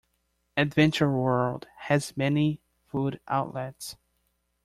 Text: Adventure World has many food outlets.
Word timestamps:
Adventure 0.57 1.11
World 1.11 1.67
has 1.81 2.17
many 2.17 2.59
food 2.87 3.19
outlets. 3.27 3.97